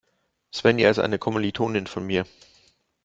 [0.51, 2.25] Svenja ist eine Kommilitonin von mir.